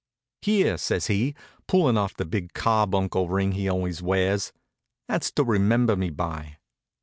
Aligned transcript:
"Here," 0.41 0.79
says 0.79 1.05
he, 1.05 1.35
pulling 1.67 1.95
off 1.95 2.15
the 2.17 2.25
big 2.25 2.53
carbuncle 2.53 3.29
ring 3.29 3.51
he 3.51 3.69
always 3.69 4.01
wears, 4.01 4.51
"that's 5.07 5.29
to 5.33 5.43
remember 5.43 5.95
me 5.95 6.09
by." 6.09 6.57